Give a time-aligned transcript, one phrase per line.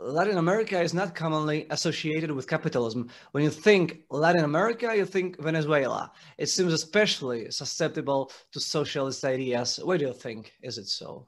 [0.01, 3.11] Latin America is not commonly associated with capitalism.
[3.33, 6.13] When you think Latin America, you think Venezuela.
[6.39, 9.81] It seems especially susceptible to socialist ideas.
[9.83, 11.27] Why do you think is it so?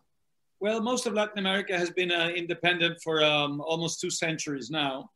[0.61, 5.11] Well, most of Latin America has been uh, independent for um, almost two centuries now.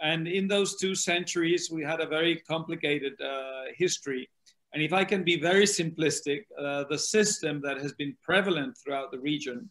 [0.00, 4.28] And in those two centuries, we had a very complicated uh, history.
[4.72, 9.10] And if I can be very simplistic, uh, the system that has been prevalent throughout
[9.10, 9.68] the region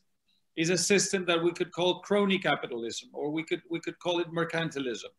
[0.59, 4.19] is a system that we could call crony capitalism, or we could we could call
[4.19, 5.11] it mercantilism.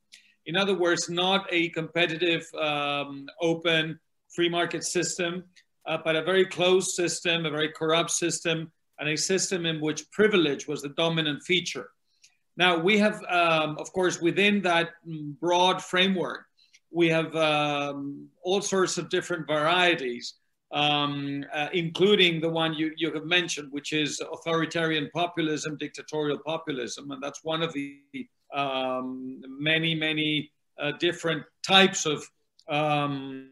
[0.45, 3.99] In other words, not a competitive, um, open,
[4.35, 5.33] free market system,
[5.87, 10.11] uh, but a very closed system, a very corrupt system, and a system in which
[10.11, 11.89] privilege was the dominant feature.
[12.59, 14.91] Now we have, um, of course, within that
[15.41, 16.45] broad framework,
[16.91, 20.35] we have um, all sorts of different varieties
[20.73, 27.11] um, uh, including the one you, you have mentioned, which is authoritarian populism, dictatorial populism.
[27.11, 28.01] And that's one of the
[28.55, 32.25] um, many, many uh, different types of
[32.69, 33.51] um,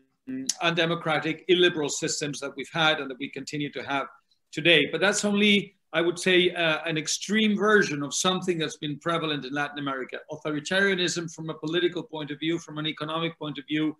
[0.62, 4.06] undemocratic, illiberal systems that we've had and that we continue to have
[4.53, 4.88] today.
[4.91, 9.44] But that's only, I would say, uh, an extreme version of something that's been prevalent
[9.44, 10.19] in Latin America.
[10.31, 13.97] Authoritarianism, from a political point of view, from an economic point of view,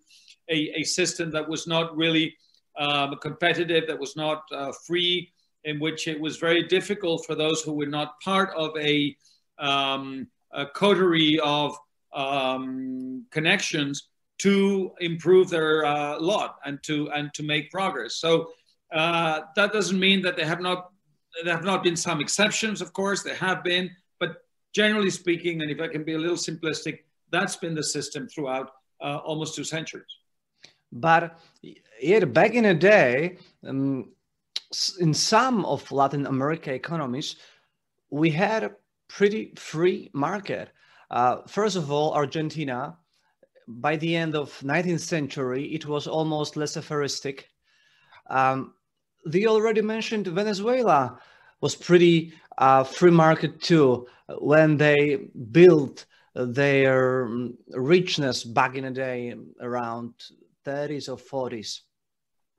[0.49, 2.35] a, a system that was not really
[2.79, 5.31] um, competitive, that was not uh, free,
[5.65, 9.15] in which it was very difficult for those who were not part of a,
[9.59, 11.77] um, a coterie of
[12.13, 18.15] um, connections to improve their uh, lot and to and to make progress.
[18.15, 18.51] So
[18.93, 20.91] uh, that doesn't mean that they have not
[21.43, 22.81] there have not been some exceptions.
[22.81, 24.37] Of course, there have been, but
[24.73, 26.99] generally speaking, and if I can be a little simplistic,
[27.31, 30.18] that's been the system throughout uh, almost two centuries.
[30.91, 31.39] But
[32.01, 34.11] yet, back in the day, um,
[34.99, 37.35] in some of Latin America economies,
[38.09, 38.71] we had a
[39.07, 40.69] pretty free market.
[41.11, 42.97] Uh, first of all, Argentina,
[43.67, 47.43] by the end of 19th century, it was almost laissez-faireistic.
[48.29, 48.73] Um,
[49.25, 51.19] the already mentioned Venezuela
[51.61, 54.07] was pretty uh, free market too
[54.39, 60.13] when they built their um, richness back in the day around
[60.65, 61.81] 30s or 40s.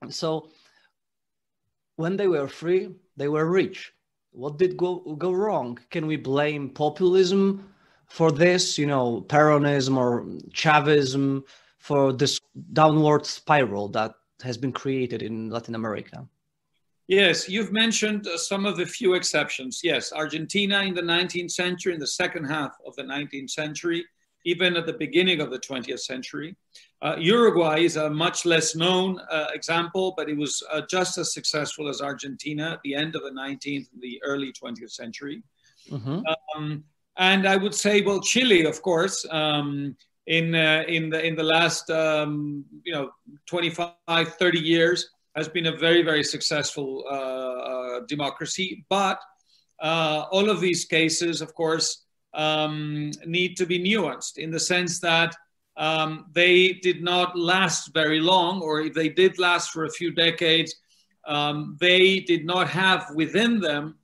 [0.09, 0.49] So
[1.95, 3.93] when they were free, they were rich.
[4.31, 5.77] What did go, go wrong?
[5.89, 7.69] Can we blame populism
[8.07, 11.43] for this, you know, Peronism or Chavism
[11.77, 12.39] for this
[12.73, 14.13] downward spiral that
[14.43, 16.27] has been created in Latin America?
[17.07, 19.81] Yes, you've mentioned uh, some of the few exceptions.
[19.83, 24.05] Yes, Argentina in the 19th century, in the second half of the 19th century,
[24.45, 26.55] even at the beginning of the 20th century.
[27.01, 31.33] Uh, Uruguay is a much less known uh, example, but it was uh, just as
[31.33, 35.41] successful as Argentina at the end of the 19th and the early 20th century.
[35.89, 36.21] Mm-hmm.
[36.55, 36.83] Um,
[37.17, 39.95] and I would say, well, Chile, of course, um,
[40.27, 43.09] in, uh, in, the, in the last um, you know,
[43.47, 48.85] 25, 30 years, has been a very, very successful uh, uh, democracy.
[48.89, 49.19] But
[49.81, 55.35] all of these cases, of course, um, need to be nuanced in the sense that
[55.77, 60.11] um, they did not last very long, or if they did last for a few
[60.11, 60.75] decades,
[61.25, 63.95] um, they did not have within them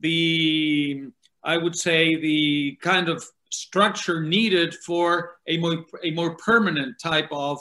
[0.00, 1.04] the,
[1.44, 7.28] I would say, the kind of structure needed for a more, a more permanent type
[7.32, 7.60] of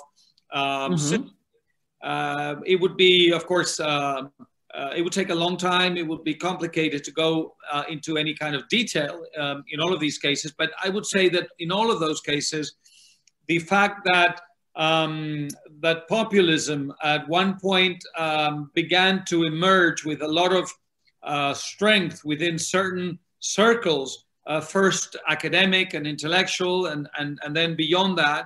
[0.52, 1.28] um, mm-hmm.
[2.04, 4.24] uh, it would be, of course, uh,
[4.74, 5.98] uh, it would take a long time.
[5.98, 9.94] It would be complicated to go uh, into any kind of detail um, in all
[9.94, 10.54] of these cases.
[10.58, 12.76] But I would say that in all of those cases,
[13.50, 14.42] the fact that
[14.76, 15.50] um,
[15.82, 20.72] that populism at one point um, began to emerge with a lot of
[21.24, 28.18] uh, strength within certain circles, uh, first academic and intellectual, and, and, and then beyond
[28.18, 28.46] that,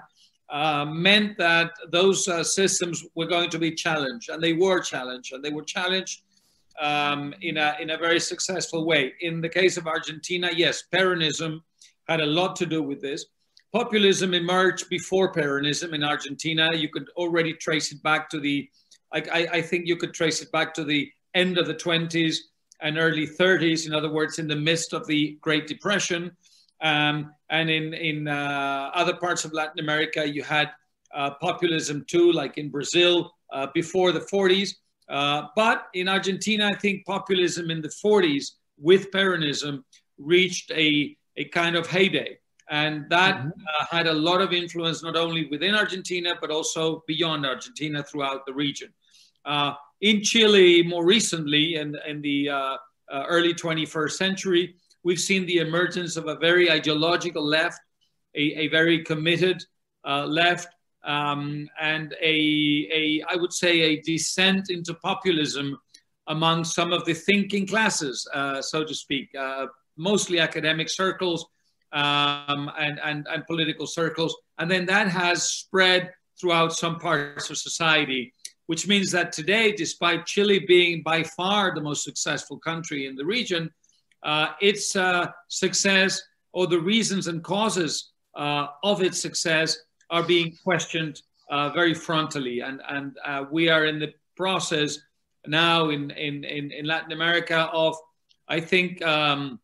[0.49, 5.33] uh, meant that those uh, systems were going to be challenged, and they were challenged,
[5.33, 6.21] and they were challenged
[6.79, 9.13] um, in, a, in a very successful way.
[9.19, 11.61] In the case of Argentina, yes, Peronism
[12.07, 13.25] had a lot to do with this.
[13.73, 16.69] Populism emerged before Peronism in Argentina.
[16.75, 18.69] You could already trace it back to the,
[19.11, 22.37] I, I think you could trace it back to the end of the 20s
[22.81, 23.87] and early 30s.
[23.87, 26.31] In other words, in the midst of the Great Depression.
[26.81, 30.69] Um, and in, in uh, other parts of Latin America, you had
[31.15, 34.75] uh, populism too, like in Brazil uh, before the 40s.
[35.09, 39.83] Uh, but in Argentina, I think populism in the 40s with Peronism
[40.19, 42.37] reached a, a kind of heyday.
[42.69, 43.49] And that mm-hmm.
[43.49, 48.45] Uh, had a lot of influence, not only within Argentina, but also beyond Argentina throughout
[48.45, 48.93] the region.
[49.45, 52.49] Uh, in Chile, more recently, in, in the
[53.11, 57.79] early 21st century, we've seen the emergence of a very ideological left,
[58.35, 59.63] a, a very committed
[60.05, 60.67] uh, left,
[61.03, 65.77] um, and a, a, I would say, a descent into populism
[66.27, 69.67] among some of the thinking classes, uh, so to speak, uh,
[69.97, 71.45] mostly academic circles
[71.93, 74.35] um, and, and, and political circles.
[74.57, 78.33] And then that has spread throughout some parts of society,
[78.65, 83.25] which means that today, despite Chile being by far the most successful country in the
[83.25, 83.69] region,
[84.23, 86.21] uh, its uh, success
[86.53, 89.77] or the reasons and causes uh, of its success
[90.09, 91.21] are being questioned
[91.73, 92.67] very frontally.
[92.67, 93.15] And, and
[93.51, 94.97] we are in the process
[95.45, 97.95] now in, in, in, in Latin America of,
[98.47, 99.59] I think, um,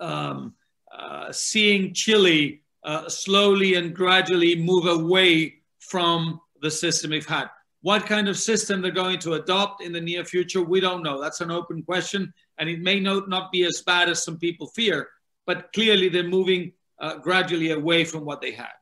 [0.00, 0.54] um,
[1.00, 7.48] uh, seeing Chile uh, slowly and gradually move away from the system we've had.
[7.82, 11.20] What kind of system they're going to adopt in the near future, we don't know.
[11.20, 14.66] That's an open question and it may not, not be as bad as some people
[14.68, 15.08] fear,
[15.46, 18.74] but clearly they're moving uh, gradually away from what they had.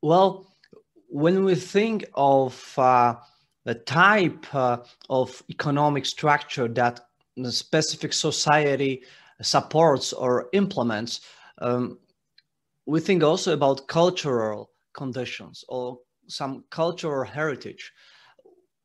[0.00, 0.46] Well,
[1.08, 3.16] when we think of uh,
[3.64, 4.78] the type uh,
[5.10, 7.00] of economic structure that
[7.36, 9.02] a specific society
[9.42, 11.20] supports or implements,
[11.60, 11.98] um,
[12.86, 17.92] we think also about cultural conditions or some cultural heritage.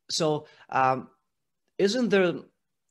[0.10, 1.10] So, um,
[1.78, 2.34] isn't there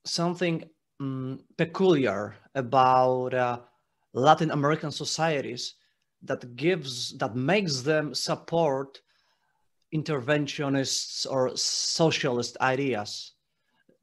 [0.04, 0.64] something
[1.00, 3.58] um, peculiar about uh,
[4.12, 5.74] Latin American societies
[6.22, 9.00] that gives that makes them support
[9.94, 13.32] interventionists or socialist ideas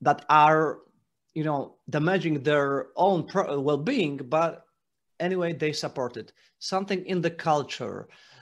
[0.01, 0.79] that are
[1.39, 3.19] you know damaging their own
[3.67, 4.51] well-being but
[5.19, 7.97] anyway they support it something in the culture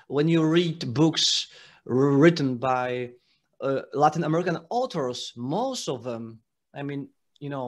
[0.08, 1.48] when you read books
[1.86, 3.10] written by
[3.62, 6.24] uh, latin american authors most of them
[6.74, 7.02] i mean
[7.40, 7.68] you know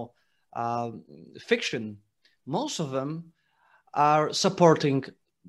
[0.54, 0.92] uh,
[1.40, 1.98] fiction,
[2.46, 3.32] most of them
[3.94, 5.04] are supporting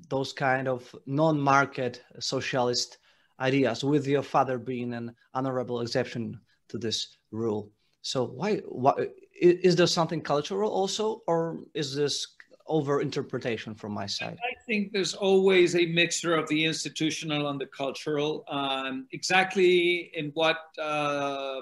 [0.09, 2.97] those kind of non-market socialist
[3.39, 6.39] ideas, with your father being an honorable exception
[6.69, 7.71] to this rule.
[8.01, 9.07] So why, why
[9.41, 12.35] is there something cultural also, or is this
[12.67, 14.37] over interpretation from my side?
[14.43, 18.45] I think there's always a mixture of the institutional and the cultural.
[18.47, 21.61] Um, exactly in what uh,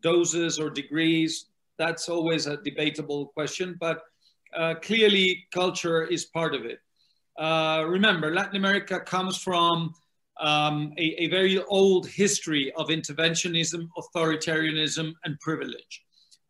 [0.00, 1.46] doses or degrees
[1.78, 4.02] that's always a debatable question, but
[4.56, 6.78] uh, clearly culture is part of it.
[7.38, 9.94] Uh, remember, Latin America comes from
[10.38, 16.05] um, a, a, very old history of interventionism, authoritarianism, and privilege.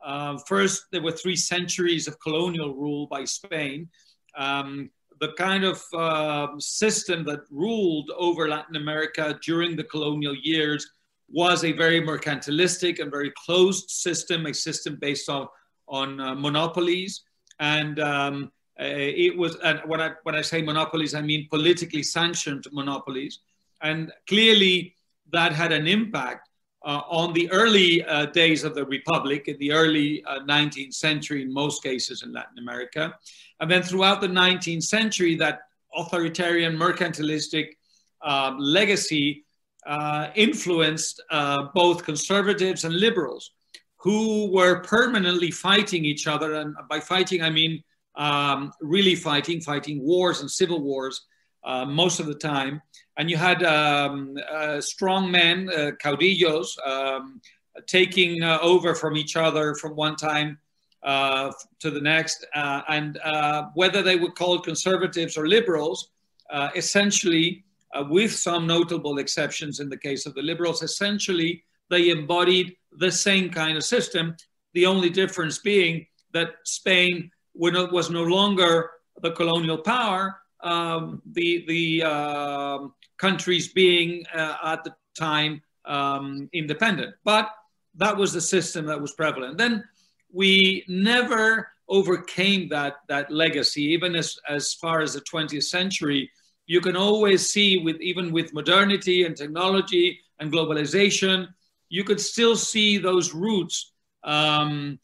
[0.07, 3.89] Uh, first, there were three centuries of colonial rule by Spain.
[4.37, 4.89] Um,
[5.21, 10.89] the kind of uh, system that ruled over Latin America during the colonial years
[11.29, 15.49] was a very mercantilistic and very closed system, a system based on,
[15.89, 17.23] on uh, monopolies.
[17.59, 22.05] And um, uh, it was, and when I, when I say monopolies, I mean politically
[22.05, 23.41] sanctioned monopolies.
[23.83, 24.95] And clearly
[25.33, 26.49] that had an impact
[26.87, 31.43] uh, on the early uh, days of the Republic, in the early 19th uh, century,
[31.43, 33.13] in most cases in Latin America.
[33.59, 35.63] And then throughout the 19th century, that
[35.93, 37.71] authoritarian, mercantilistic
[38.23, 39.45] um, legacy
[39.85, 43.51] uh, influenced uh, both conservatives and liberals
[43.97, 46.55] who were permanently fighting each other.
[46.55, 47.83] And by fighting, I mean
[48.15, 51.27] um, really fighting, fighting wars and civil wars
[51.65, 52.81] uh, most of the time.
[53.19, 57.41] And you had um, uh, strong men, uh, caudillos, um,
[57.87, 60.59] taking uh, over from each other from one time
[61.05, 62.45] to the next.
[62.55, 63.19] and
[63.75, 66.11] whether they were called conservatives or liberals,
[66.75, 67.65] essentially,
[67.97, 70.83] uh, with some notable exceptions in the case of the liberals.
[70.83, 74.37] Essentially, they embodied the same kind of system,
[74.75, 78.91] the only difference being that Spain was no longer
[79.23, 82.79] the colonial power, um, the the uh,
[83.19, 87.15] countries being uh, at the time um, independent.
[87.25, 87.49] But
[87.97, 89.59] that was the system that was prevalent.
[89.59, 89.85] Then
[90.33, 96.31] we never overcame that that legacy, even as as far as the 20th century.
[96.67, 101.49] You can always see with even with modernity and technology and globalization,
[101.89, 103.93] you could still see those roots
[104.25, 104.99] um,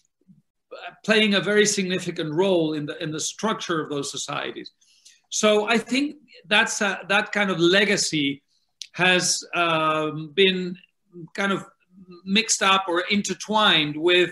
[1.05, 4.73] playing a very significant role in the in the structure of those societies.
[5.33, 8.43] So I think that's a, that kind of legacy
[8.93, 10.77] has um, been
[11.35, 11.65] kind of
[12.25, 14.31] mixed up or intertwined with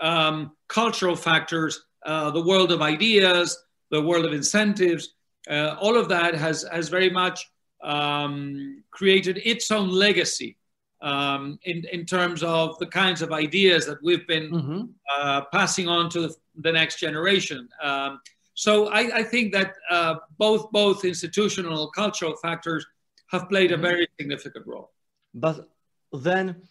[0.00, 3.56] um, cultural factors, uh, the world of ideas,
[3.92, 5.14] the world of incentives.
[5.48, 7.48] Uh, all of that has has very much
[7.82, 10.56] um, created its own legacy
[11.00, 14.82] um, in, in terms of the kinds of ideas that we've been mm-hmm.
[15.16, 17.68] uh, passing on to the, the next generation.
[17.80, 18.20] Um,
[18.60, 22.84] so I, I, think that uh, both both institutional and cultural factors
[23.32, 23.88] have played a mm-hmm.
[23.88, 24.90] very significant role.
[25.32, 25.70] But
[26.12, 26.68] then,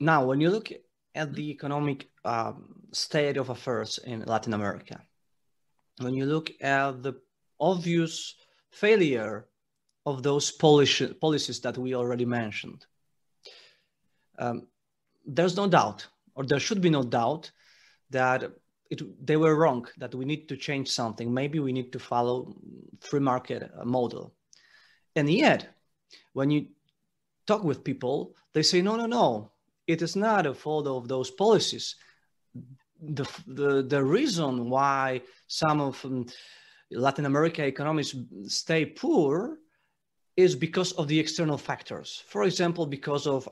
[0.00, 0.70] now when you look
[1.14, 2.56] at the economic um,
[2.92, 5.02] state of affairs in Latin America,
[6.00, 7.12] when you look at the
[7.60, 8.34] obvious
[8.70, 9.46] failure
[10.06, 12.86] of those policy, policies that we already mentioned,
[14.38, 14.66] um,
[15.26, 17.50] there's no doubt, or there should be no doubt,
[18.08, 18.50] that
[18.90, 21.32] it, they were wrong, that we need to change something.
[21.32, 22.56] Maybe we need to follow
[23.00, 24.34] free market model.
[25.14, 25.74] And yet,
[26.32, 26.66] when you
[27.46, 29.52] talk with people, they say, no, no, no,
[29.86, 31.96] it is not a fault of those policies.
[33.00, 36.26] The, the, the reason why some of um,
[36.90, 38.14] Latin America economies
[38.46, 39.58] stay poor
[40.36, 42.22] is because of the external factors.
[42.28, 43.48] For example, because of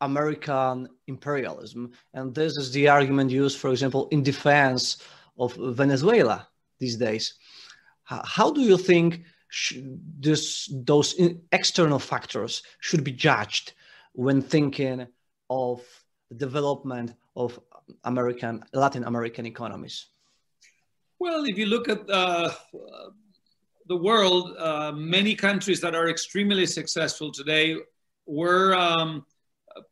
[0.00, 1.92] American imperialism.
[2.12, 4.98] And this is the argument used, for example, in defense
[5.38, 6.48] of Venezuela
[6.78, 7.34] these days.
[8.04, 9.22] How do you think
[10.20, 11.14] this, those
[11.52, 13.72] external factors should be judged
[14.12, 15.06] when thinking
[15.48, 15.82] of
[16.28, 17.58] the development of
[18.04, 20.06] American, Latin American economies?
[21.18, 22.50] Well, if you look at uh,
[23.86, 27.76] the world, uh, many countries that are extremely successful today
[28.26, 29.24] were um,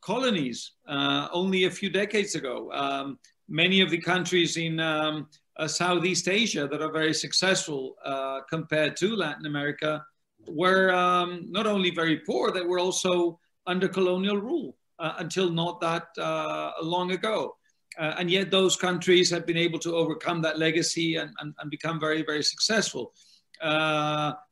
[0.01, 2.71] colonies uh, only a few decades ago.
[2.73, 8.41] Um, many of the countries in um, uh, Southeast Asia that are very successful uh,
[8.49, 10.05] compared to Latin America
[10.49, 15.81] were um, not only very poor, they were also under colonial rule uh, until not
[15.81, 17.55] that uh, long ago.
[17.99, 21.71] Uh, and yet those countries have been able to overcome that legacy and, and, and
[21.71, 23.13] become very, very successful.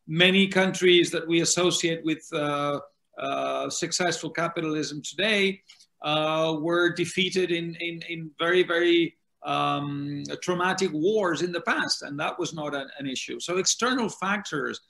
[0.06, 2.22] many countries that we associate with
[3.70, 5.60] successful capitalism today
[6.02, 12.18] uh, were defeated in, in, in very, very um, traumatic wars in the past, and
[12.18, 13.40] that was not an, an issue.
[13.40, 14.80] So external factors,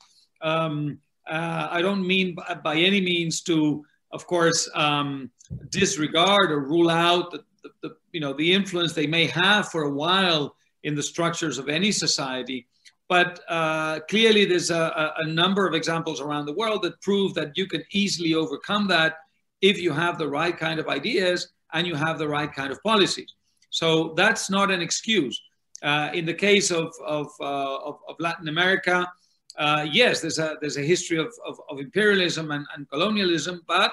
[0.42, 0.98] um,
[1.28, 5.30] uh, I don't mean by, by, any means to, of course, um,
[5.70, 9.82] disregard or rule out the, the, the, you know, the influence they may have for
[9.84, 12.66] a while in the structures of any society.
[13.10, 17.58] But uh, clearly, there's a, a, number of examples around the world that prove that
[17.58, 19.16] you can easily overcome that
[19.60, 22.80] if you have the right kind of ideas and you have the right kind of
[22.84, 23.34] policies.
[23.70, 25.42] So that's not an excuse.
[25.82, 29.10] Uh, in the case of, of, uh, of, of Latin America,
[29.58, 33.92] uh, yes, there's a, there's a history of, of, of imperialism and, and colonialism, but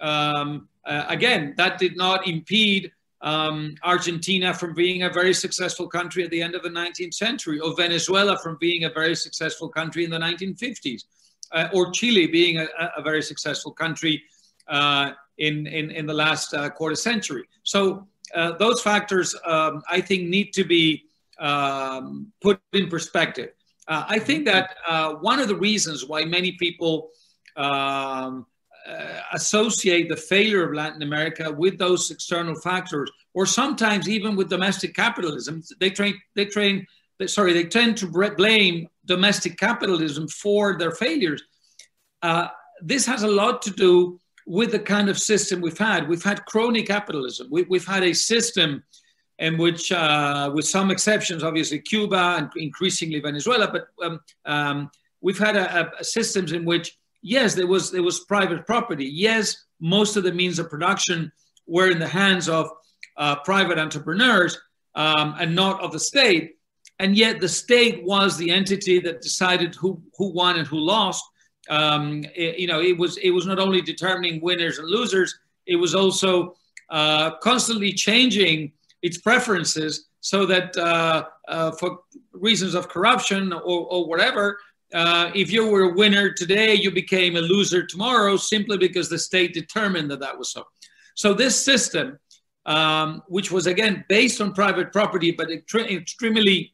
[0.00, 2.90] um, uh, again, that did not impede
[3.26, 7.58] um, Argentina from being a very successful country at the end of the 19th century,
[7.58, 11.02] or Venezuela from being a very successful country in the 1950s,
[11.50, 14.22] uh, or Chile being a, a, very successful country
[14.68, 17.42] uh, in, in, in the last uh, quarter century.
[17.64, 21.06] So uh, those factors, um, I think, need to be
[21.40, 23.50] um, put in perspective.
[23.88, 27.10] Uh, I think that uh, one of the reasons why many people
[27.56, 28.46] um,
[28.86, 34.48] uh, associate the failure of Latin America with those external factors, or sometimes even with
[34.48, 35.62] domestic capitalism.
[35.80, 36.86] They train, they train,
[37.18, 41.42] they, sorry, they tend to blame domestic capitalism for their failures.
[42.22, 42.48] Uh,
[42.80, 46.08] this has a lot to do with the kind of system we've had.
[46.08, 47.48] We've had crony capitalism.
[47.50, 48.84] We, have had a system
[49.38, 54.90] in which, uh, with some exceptions, obviously Cuba and increasingly Venezuela, but um, um,
[55.20, 56.96] we've had a, a systems in which
[57.26, 59.06] yes, there was there was private property.
[59.06, 61.32] Yes, most of the means of production
[61.66, 62.70] were in the hands of
[63.16, 64.58] uh, private entrepreneurs
[64.94, 66.56] um, and not of the state.
[66.98, 71.24] And yet, the state was the entity that decided who who won and who lost.
[71.68, 75.36] Um, it, you know, it was it was not only determining winners and losers.
[75.66, 76.54] It was also
[76.90, 82.00] uh, constantly changing its preferences so that uh, uh for
[82.32, 84.58] reasons of corruption or, or whatever,
[84.96, 89.18] uh, if you were a winner today, you became a loser tomorrow simply because the
[89.18, 90.64] state determined that that was so.
[91.14, 92.18] So this system,
[92.64, 96.72] um, which was again based on private property, but extremely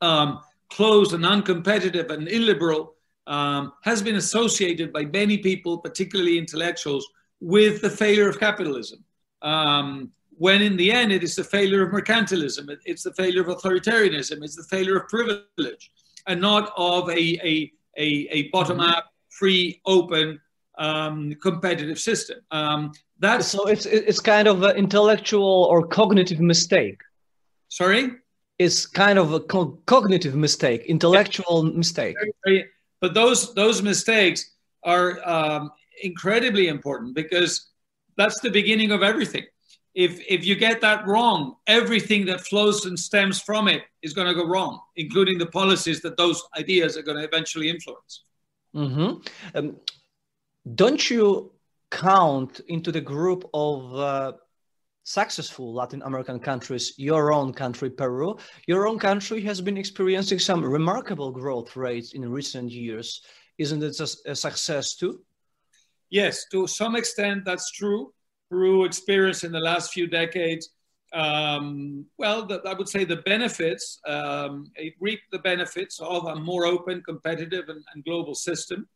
[0.00, 2.94] um, closed and uncompetitive and illiberal,
[3.28, 7.06] um, has been associated by many people, particularly intellectuals,
[7.40, 9.04] with the failure of capitalism.
[9.42, 13.48] Um, when in the end, it is the failure of mercantilism, it's the failure of
[13.48, 15.92] authoritarianism, it's the failure of privilege,
[16.26, 20.40] and not of a, a, a, a bottom up, free, open,
[20.78, 22.38] um, competitive system.
[22.50, 27.00] Um, that's so it's it's kind of an intellectual or cognitive mistake.
[27.68, 28.12] Sorry,
[28.58, 31.76] it's kind of a co- cognitive mistake, intellectual yeah.
[31.76, 32.16] mistake.
[33.00, 34.52] But those those mistakes
[34.84, 35.70] are um,
[36.02, 37.70] incredibly important because
[38.16, 39.44] that's the beginning of everything.
[40.06, 44.28] If if you get that wrong, everything that flows and stems from it is going
[44.28, 48.12] to go wrong, including the policies that those ideas are going to eventually influence.
[48.82, 49.10] Mm-hmm.
[49.56, 49.66] Um,
[50.82, 51.50] don't you
[51.90, 54.32] count into the group of uh,
[55.02, 58.36] successful Latin American countries, your own country, Peru.
[58.68, 63.08] Your own country has been experiencing some remarkable growth rates in recent years.
[63.56, 65.22] Isn't it a, a success too?
[66.08, 68.12] Yes, to some extent that's true.
[68.50, 70.70] Peru experienced in the last few decades,
[71.12, 76.36] um, well, the, I would say the benefits, um, it reaped the benefits of a
[76.36, 78.86] more open, competitive, and, and global system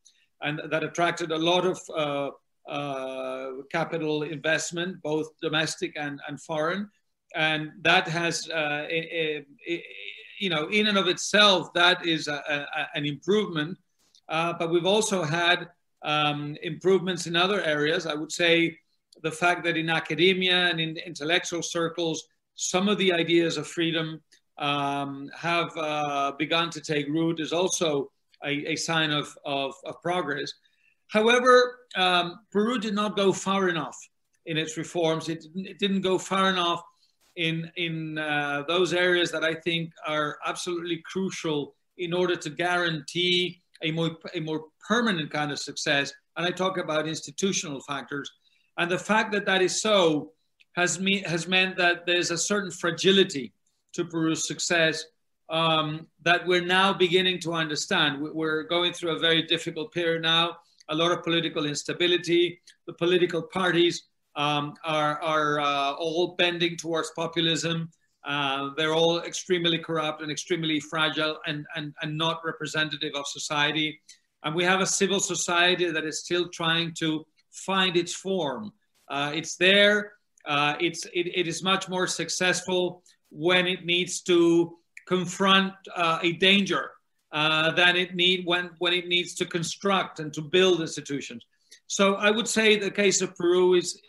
[0.42, 6.90] and that attracted a lot of uh, uh, capital investment, both domestic and, and foreign.
[7.34, 8.86] And that has, uh,
[10.38, 13.78] you know, in and of itself, that is a, an improvement.
[14.28, 15.68] Uh, but we've also had
[16.02, 18.06] um, improvements in other areas.
[18.06, 18.78] I would say
[19.22, 24.20] the fact that in academia and in intellectual circles, some of the ideas of freedom
[24.58, 28.10] um, have uh, begun to take root is also
[28.44, 30.52] a, a sign of, of, of, progress.
[31.08, 33.96] However, um, Peru did not go far enough
[34.46, 35.28] in its reforms.
[35.28, 36.82] It, it didn't go far enough
[37.36, 43.62] in, in uh, those areas that I think are absolutely crucial in order to guarantee
[43.82, 46.12] a more, a more permanent kind of success.
[46.36, 48.30] And I talk about institutional factors.
[48.78, 50.32] And the fact that that is so
[50.76, 53.52] has, me, has meant that there's a certain fragility
[53.94, 55.04] to Peru's success
[55.50, 58.20] um, that we're now beginning to understand.
[58.20, 60.56] We're going through a very difficult period now,
[60.88, 62.60] a lot of political instability.
[62.86, 64.04] The political parties
[64.34, 67.90] um, are, are uh, all bending towards populism.
[68.24, 74.00] Uh, they're all extremely corrupt and extremely fragile and, and, and not representative of society.
[74.44, 78.72] And we have a civil society that is still trying to find its form.
[79.08, 80.12] Uh, it's there.
[80.44, 86.32] Uh, it's, it, it is much more successful when it needs to confront uh, a
[86.32, 86.90] danger
[87.32, 91.44] uh, than it need when, when it needs to construct and to build institutions.
[91.86, 94.00] So I would say the case of Peru is,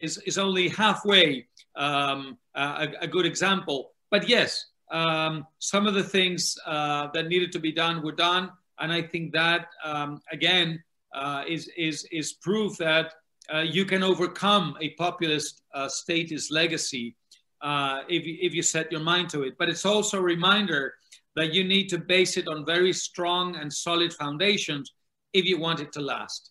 [0.00, 3.92] is, is only halfway um, a, a, good example.
[4.10, 8.50] But yes, um, some of the things uh, that needed to be done were done.
[8.78, 10.82] And I think that, um, again,
[11.14, 13.14] uh, is, is, is proof that
[13.52, 17.16] uh, you can overcome a populist uh, statist legacy
[17.60, 19.54] uh, if, you, if you set your mind to it.
[19.58, 20.94] But it's also a reminder
[21.36, 24.92] that you need to base it on very strong and solid foundations
[25.32, 26.50] if you want it to last.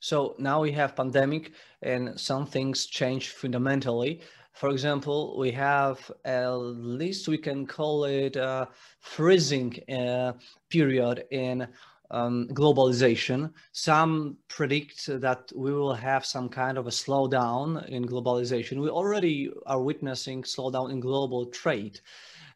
[0.00, 4.20] So now we have pandemic and some things change fundamentally.
[4.52, 8.68] For example, we have at least we can call it a
[9.00, 10.32] freezing uh,
[10.70, 11.68] period in
[12.10, 13.52] um, globalization.
[13.72, 18.80] Some predict that we will have some kind of a slowdown in globalization.
[18.80, 22.00] We already are witnessing slowdown in global trade.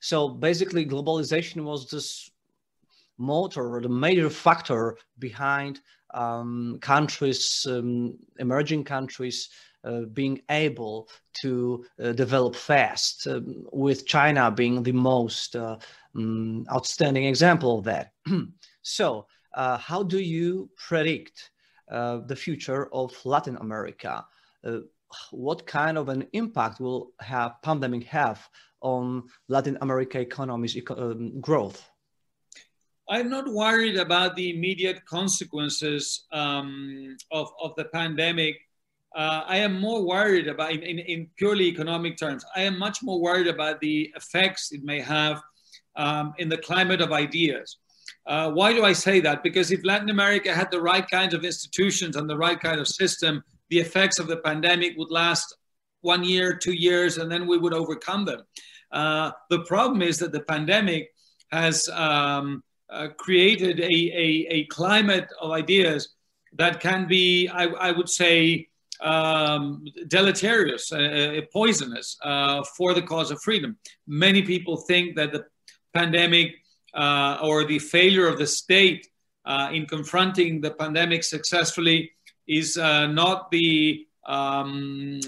[0.01, 2.31] So basically, globalization was this
[3.19, 5.81] motor or the major factor behind
[6.15, 9.51] um, countries, um, emerging countries,
[9.85, 11.09] uh, being able
[11.43, 15.77] to uh, develop fast, um, with China being the most uh,
[16.15, 18.13] um, outstanding example of that.
[18.83, 21.51] so, uh, how do you predict
[21.91, 24.25] uh, the future of Latin America?
[24.65, 24.79] Uh,
[25.33, 28.49] what kind of an impact will have pandemic have
[28.81, 31.91] on Latin America economy's um, growth?
[33.09, 38.57] I'm not worried about the immediate consequences um, of, of the pandemic.
[39.17, 43.21] Uh, I am more worried about, in, in, purely economic terms, I am much more
[43.21, 45.43] worried about the effects it may have
[45.97, 47.79] um, in the climate of ideas.
[48.27, 49.43] Uh, why do I say that?
[49.43, 52.87] Because if Latin America had the right kinds of institutions and the right kind of
[52.87, 55.57] system, the effects of the pandemic would last
[56.03, 58.43] one year, two years, and then we would overcome them.
[58.93, 61.11] Uh, the problem is that the pandemic
[61.53, 66.15] has um, uh, created a, a, a, climate of ideas
[66.55, 68.69] that can be, I, I would say,
[69.01, 73.77] um, deleterious, uh, uh, poisonous uh, for the cause of freedom.
[74.07, 75.45] Many people think that the
[75.95, 76.55] pandemic
[76.95, 79.09] uh, or the failure of the state
[79.45, 82.11] uh, in confronting the pandemic successfully
[82.47, 85.21] is uh, not the um,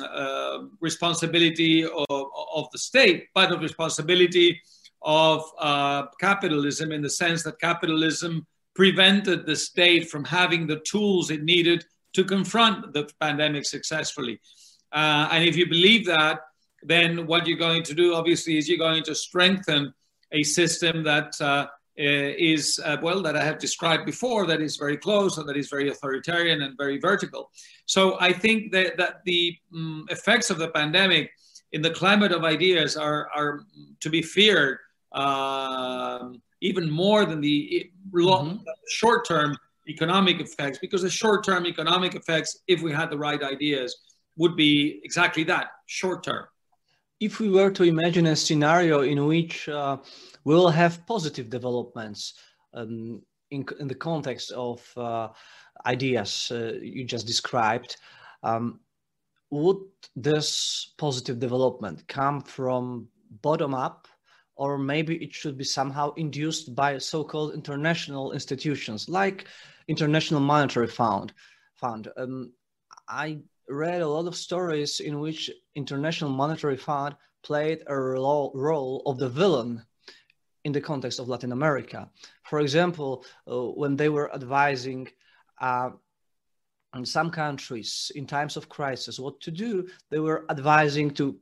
[0.81, 4.61] responsibility of, of, the state, but the responsibility
[5.01, 5.43] of
[6.21, 11.85] capitalism in the sense that capitalism prevented the state from having the tools it needed
[12.13, 14.41] to confront the pandemic successfully.
[14.93, 16.41] Uh, and if you believe that,
[16.83, 19.93] then what you're going to do, obviously, is you're going to strengthen
[20.33, 21.67] a system that uh,
[21.97, 25.69] is, uh, well, that I have described before, that is very close and that is
[25.69, 27.51] very authoritarian and very vertical.
[27.87, 31.31] So I think that, that the um, effects of the pandemic
[31.73, 33.65] in the climate of ideas are, are
[34.01, 34.79] to be feared
[35.13, 38.65] uh, even more than the long, mm-hmm.
[38.89, 39.57] short term
[39.89, 43.97] economic effects because the short term economic effects, if we had the right ideas,
[44.37, 46.45] would be exactly that short term.
[47.23, 49.99] If we were to imagine a scenario in which uh,
[50.43, 52.35] we will have positive developments
[52.75, 55.29] um, in, in, the context of uh,
[55.87, 57.97] ideas uh, you just described,
[58.43, 58.81] um,
[59.51, 59.77] would
[60.17, 63.07] this positive development come from
[63.41, 64.09] bottom up
[64.57, 69.47] or maybe it should be somehow induced by so-called international institutions like
[69.87, 71.33] International Monetary Fund.
[71.77, 72.09] Fund.
[72.17, 72.53] Um,
[73.09, 73.39] I
[73.73, 79.29] read a lot of stories in which International Monetary Fund played a role, of the
[79.29, 79.83] villain
[80.65, 82.09] in the context of Latin America.
[82.45, 85.09] For example, uh, when they were advising
[85.61, 85.91] uh,
[86.95, 91.37] in some countries in times of crisis what to do, they were advising to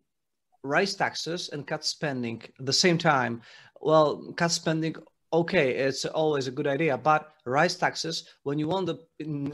[0.63, 3.43] raise taxes and cut spending at the same time.
[3.81, 4.95] Well, cut spending
[5.33, 8.99] okay, it's always a good idea, but raise taxes when you want the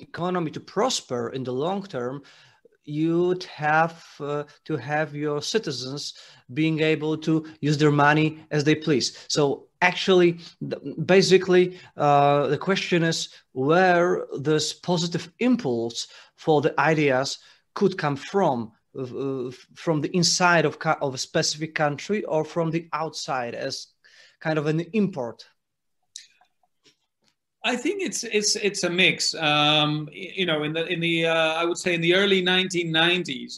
[0.01, 2.23] economy to prosper in the long term,
[2.87, 6.15] you'd have uh, to have your citizens
[6.55, 9.27] being able to use their money as they please.
[9.29, 10.39] So actually,
[11.05, 17.39] basically, uh, the question is where this positive impulse for the ideas
[17.75, 18.73] could come from.
[18.99, 23.89] Uh, from the inside of, of a specific country or from the outside as
[24.41, 25.45] kind of an import
[27.67, 29.35] I think it's it's it's a mix.
[29.35, 33.55] Um, you know, in the in the uh, I would say in the early 1990s,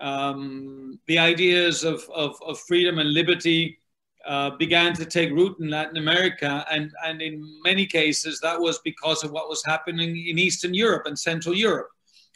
[0.00, 3.80] um, the ideas of, of, of freedom and liberty
[4.24, 8.78] uh, began to take root in Latin America, and and in many cases that was
[8.84, 11.88] because of what was happening in Eastern Europe and Central Europe,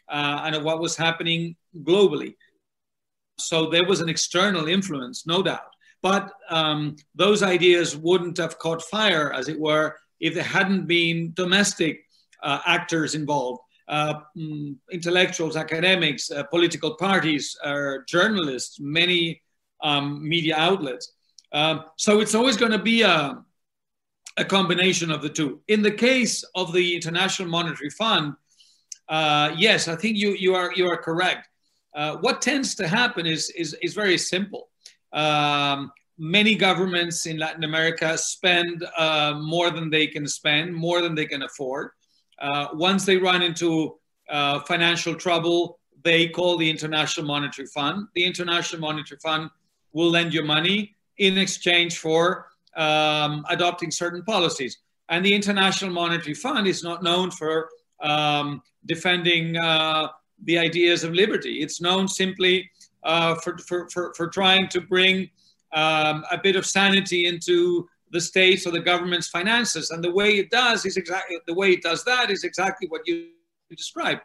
[0.09, 2.35] uh, and of what was happening globally.
[3.39, 5.71] So there was an external influence, no doubt,
[6.03, 11.33] but um, those ideas wouldn't have caught fire, as it were if there hadn't been
[11.35, 12.05] domestic
[12.43, 19.43] uh, actors involved, uh, mm, intellectuals, academics, uh, political parties, uh, journalists, many
[19.83, 21.13] um, media outlets.
[21.53, 23.39] Um, so it's always going to be a,
[24.37, 25.61] a combination of the two.
[25.69, 28.35] In the case of the International Monetary Fund,
[29.09, 31.49] uh, yes, I think you, you, are, you are correct.
[31.95, 34.69] Uh, what tends to happen is, is, is very simple.
[35.13, 41.15] Um, many governments in Latin America spend uh, more than they can spend, more than
[41.15, 41.91] they can afford.
[42.39, 43.99] Uh, once they run into
[44.31, 48.09] uh, financial trouble, they call the International Monetary Fund.
[48.15, 49.51] The International Monetary Fund
[49.93, 52.47] will lend you money in exchange for
[52.77, 54.79] um, adopting certain policies.
[55.09, 57.69] And the International Monetary Fund is not known for
[58.01, 60.09] um, defending uh,
[60.45, 61.61] the ideas of liberty.
[61.63, 62.71] It's known simply
[63.03, 65.31] uh, for, for, for, for trying to bring
[65.75, 69.91] um, a bit of sanity into the states or the government's finances.
[69.91, 73.03] And the way it does is exactly the way it does that is exactly what
[73.07, 73.29] you
[73.71, 74.21] described: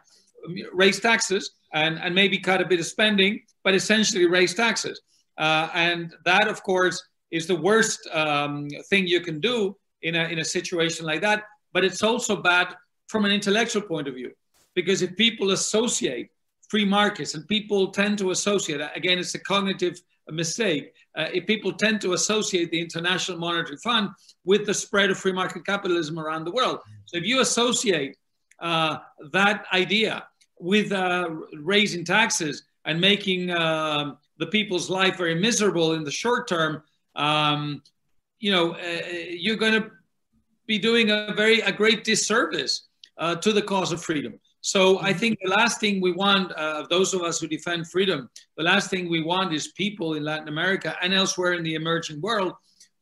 [0.72, 5.00] raise taxes and, and maybe cut a bit of spending, but essentially raise taxes.
[5.38, 10.24] Uh, and that, of course, is the worst um, thing you can do in a,
[10.24, 11.44] in a situation like that.
[11.72, 12.74] But it's also bad
[13.08, 14.32] from an intellectual point of view,
[14.74, 16.30] because if people associate
[16.68, 21.72] free markets and people tend to associate, again, it's a cognitive mistake uh, if people
[21.72, 24.10] tend to associate the International Monetary Fund
[24.44, 26.78] with the spread of free market capitalism around the world.
[27.04, 28.16] So if you associate
[28.60, 28.98] uh,
[29.32, 30.26] that idea
[30.58, 31.28] with uh,
[31.72, 36.82] raising taxes and making uh, the people's life very miserable in the short term,
[37.16, 37.82] um,
[38.38, 39.02] you know, uh,
[39.44, 39.90] you're going to
[40.66, 44.38] be doing a very a great disservice uh, to the cause of freedom.
[44.62, 48.28] So I think the last thing we want, uh, those of us who defend freedom,
[48.56, 52.20] the last thing we want is people in Latin America and elsewhere in the emerging
[52.20, 52.52] world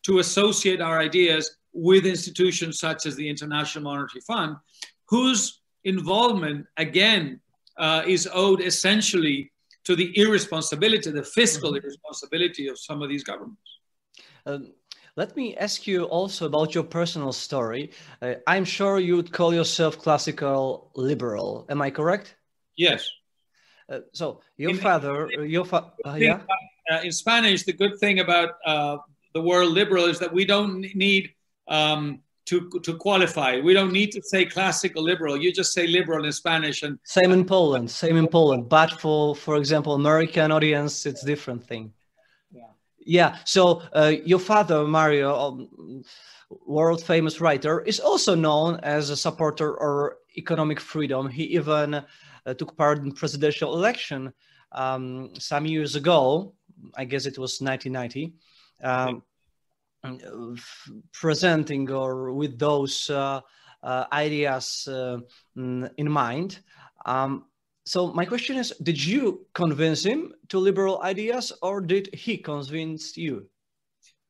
[0.05, 4.57] to associate our ideas with institutions such as the International Monetary Fund,
[5.09, 7.41] whose involvement, again,
[7.77, 9.51] uh, is owed essentially
[9.85, 11.85] to the irresponsibility, the fiscal mm-hmm.
[11.85, 13.79] irresponsibility of some of these governments.
[14.47, 14.73] Um,
[15.19, 17.91] let me ask you also about your personal story.
[18.23, 21.67] Uh, I'm sure you would call yourself classical liberal.
[21.69, 22.37] Am I correct?
[22.77, 23.11] Yes.
[23.89, 26.41] Uh, so your in, father, in, your fa- uh, yeah.
[26.89, 28.99] Uh, in Spanish, the good thing about uh,
[29.35, 31.35] the word liberal is that we don't need
[31.67, 33.61] um, to to qualify.
[33.61, 35.37] We don't need to say classical liberal.
[35.37, 37.91] You just say liberal in Spanish, and same in Poland.
[37.91, 38.69] Same in Poland.
[38.69, 41.93] But for for example, American audience, it's different thing.
[43.09, 43.39] Yeah.
[43.45, 45.35] So uh, your father, Mario.
[45.35, 46.03] Um,
[46.67, 52.55] world famous writer is also known as a supporter of economic freedom he even uh,
[52.55, 54.33] took part in presidential election
[54.73, 56.55] um, some years ago
[56.97, 58.33] i guess it was 1990
[58.83, 59.23] um,
[61.13, 63.41] presenting or with those uh,
[63.83, 65.19] uh, ideas uh,
[65.57, 66.61] in mind.
[67.07, 67.45] Um,
[67.89, 73.17] so my question is, did you convince him to liberal ideas or did he convince
[73.17, 73.49] you?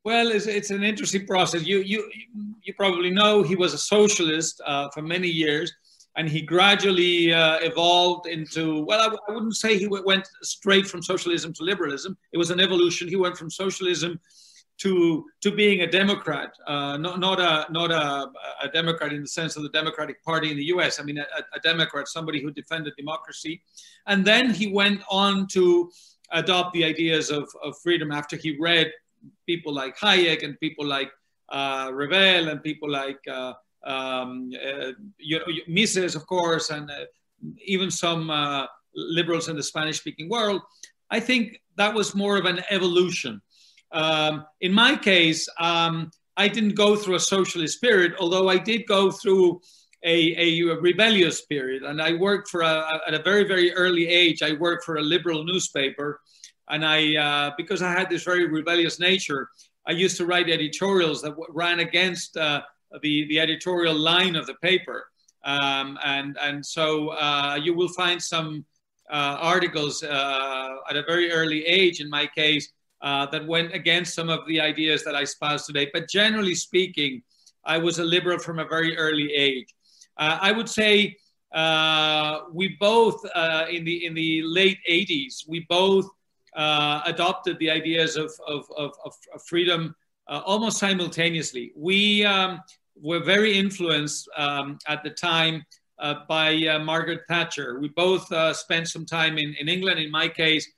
[0.04, 1.66] Well, it's, it's an interesting process.
[1.66, 2.08] You, you,
[2.62, 5.72] you probably know he was a socialist uh, for many years
[6.14, 11.02] and he gradually uh, evolved into well I, I wouldn't say he went straight from
[11.02, 14.18] socialism to liberalism it was an evolution he went from socialism
[14.78, 18.30] to to being a Democrat, uh, not not a not a,
[18.62, 21.00] a, Democrat in the sense of the Democratic Party in the U.S.
[21.00, 23.60] I mean, a, a, Democrat, somebody who defended democracy,
[24.06, 25.90] and then he went on to
[26.30, 28.92] adopt the ideas of, of freedom after he read
[29.46, 31.10] people like Hayek and people like
[31.48, 37.04] uh, Revel and people like uh, um, uh, you know, Mises, of course, and uh,
[37.64, 40.60] even some uh, liberals in the Spanish-speaking world.
[41.10, 43.40] I think that was more of an evolution
[43.92, 48.86] um, in my case, um, I didn't go through a socialist period, although I did
[48.86, 49.60] go through
[50.04, 51.82] a, a rebellious period.
[51.82, 55.02] And I worked for a, at a very, very early age, I worked for a
[55.02, 56.20] liberal newspaper.
[56.68, 59.48] And I, uh, because I had this very rebellious nature,
[59.86, 62.62] I used to write editorials that ran against uh,
[63.02, 65.06] the, the editorial line of the paper.
[65.44, 68.64] Um, and, and so uh, you will find some
[69.10, 74.14] uh, articles uh, at a very early age, in my case, uh, that went against
[74.14, 75.88] some of the ideas that I espouse today.
[75.92, 77.22] But generally speaking,
[77.64, 79.74] I was a liberal from a very early age.
[80.16, 81.16] Uh, I would say
[81.54, 86.08] uh, we both, uh, in the in the late 80s, we both
[86.56, 89.12] uh, adopted the ideas of, of, of, of
[89.46, 89.94] freedom
[90.28, 91.72] uh, almost simultaneously.
[91.76, 92.60] We um,
[93.00, 95.64] were very influenced um, at the time
[96.28, 97.80] by Margaret Thatcher.
[97.80, 99.98] We both spent some time in, in England.
[99.98, 100.68] In my case,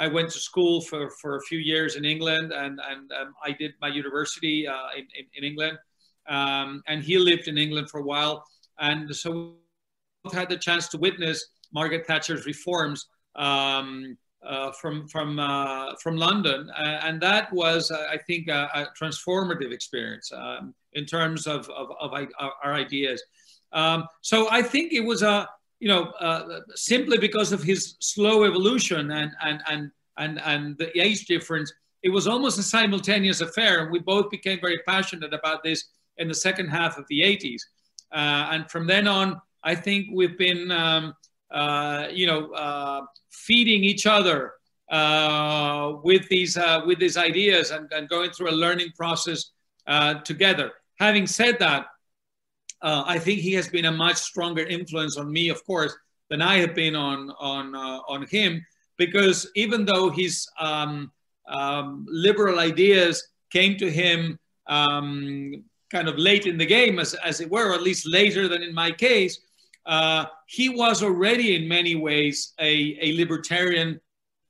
[0.00, 3.52] I went to school for, for a few years in England and, and um, I
[3.52, 5.78] did my university uh, in, in, in, England.
[6.26, 8.42] Um, and he lived in England for a while.
[8.78, 9.56] And so
[10.24, 16.16] we had the chance to witness Margaret Thatcher's reforms um, uh, from, from, uh, from
[16.16, 16.70] London.
[16.78, 21.88] and that was, uh, I think, a, a transformative experience um, in terms of, of,
[22.00, 22.12] of
[22.64, 23.22] our ideas.
[23.72, 25.46] Um, so I think it was a,
[25.80, 30.96] you know, uh, simply because of his slow evolution and, and, and, and, and the
[31.00, 33.82] age difference, it was almost a simultaneous affair.
[33.82, 35.86] And we both became very passionate about this
[36.18, 37.62] in the second half of the 80s.
[38.12, 41.14] Uh, and from then on, I think we've been, um,
[41.50, 44.52] uh, you know, uh, feeding each other
[44.90, 49.52] uh, with these uh, with these ideas and, and, going through a learning process
[50.24, 50.72] together.
[50.98, 51.86] Having said that,
[52.82, 55.94] uh, I think he has been a much stronger influence on me, of course,
[56.28, 58.64] than I have been on on uh, on him.
[58.96, 61.10] Because even though his um,
[61.48, 67.40] um, liberal ideas came to him um, kind of late in the game, as, as
[67.40, 69.40] it were, or at least later than in my case,
[69.86, 74.00] uh, he was already in many ways a, a libertarian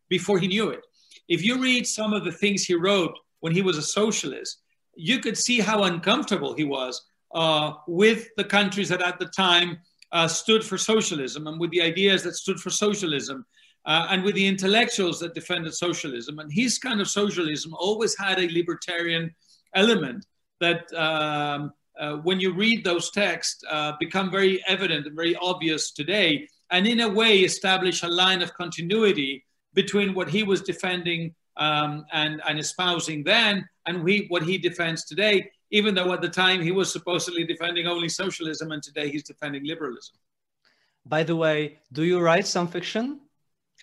[0.09, 0.85] before he knew it.
[1.29, 4.59] If you read some of the things he wrote when he was a socialist,
[4.95, 7.01] you could see how uncomfortable he was
[7.35, 9.79] uh, with the countries that at the time
[10.13, 13.45] uh, stood for socialism and with the ideas that stood for socialism
[13.87, 16.39] uh, and with the intellectuals that defended socialism.
[16.39, 19.35] And his kind of socialism always had a libertarian
[19.75, 20.27] element
[20.61, 25.93] that um, uh, when you read those texts uh, become very evident and very obvious
[25.93, 31.35] today and in a way establish a line of continuity between what he was defending
[31.57, 36.29] um, and, and espousing then and we, what he defends today even though at the
[36.29, 40.17] time he was supposedly defending only socialism and today he's defending liberalism.
[41.07, 43.21] By the way, do you write some fiction?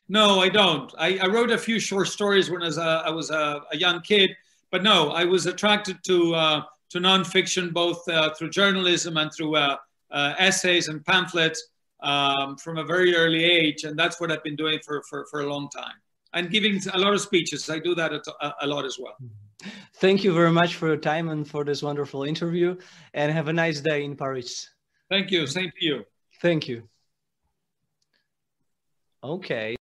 [0.09, 0.93] No, I don't.
[0.97, 3.77] I, I wrote a few short stories when I was a, I was a, a
[3.77, 4.31] young kid,
[4.71, 9.55] but no, I was attracted to uh, to nonfiction, both uh, through journalism and through
[9.55, 9.75] uh,
[10.11, 11.61] uh, essays and pamphlets
[12.01, 13.83] um, from a very early age.
[13.83, 15.95] And that's what I've been doing for, for, for a long time.
[16.33, 17.69] And giving a lot of speeches.
[17.69, 19.15] I do that a, uh, a lot as well.
[19.21, 19.69] Mm-hmm.
[19.95, 22.77] Thank you very much for your time and for this wonderful interview.
[23.13, 24.69] And have a nice day in Paris.
[25.09, 25.47] Thank you.
[25.47, 26.05] Same to you.
[26.41, 26.83] Thank you.
[29.23, 29.76] Okay.